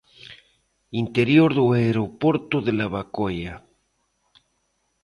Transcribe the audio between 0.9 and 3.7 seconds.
Interior do aeroporto de Lavacolla.